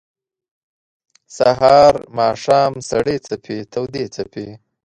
سهار، 1.37 1.93
ماښام 2.17 2.73
سړې 2.89 3.17
څپې 3.25 3.57
تودي 3.73 4.05
څپې 4.15 4.47